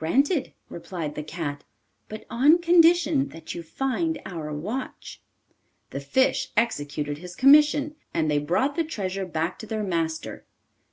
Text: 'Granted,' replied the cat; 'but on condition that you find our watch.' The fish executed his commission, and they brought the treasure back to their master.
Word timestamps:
'Granted,' 0.00 0.52
replied 0.68 1.14
the 1.14 1.22
cat; 1.22 1.62
'but 2.08 2.24
on 2.28 2.58
condition 2.58 3.28
that 3.28 3.54
you 3.54 3.62
find 3.62 4.20
our 4.26 4.52
watch.' 4.52 5.20
The 5.90 6.00
fish 6.00 6.50
executed 6.56 7.18
his 7.18 7.36
commission, 7.36 7.94
and 8.12 8.28
they 8.28 8.40
brought 8.40 8.74
the 8.74 8.82
treasure 8.82 9.24
back 9.26 9.60
to 9.60 9.66
their 9.68 9.84
master. 9.84 10.44